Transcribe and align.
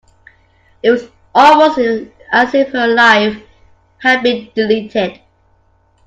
It 0.81 0.89
was 0.89 1.09
almost 1.35 1.77
as 1.77 2.53
if 2.55 2.69
her 2.71 2.87
life 2.87 3.39
had 3.99 4.23
been 4.23 4.49
deleted. 4.55 5.21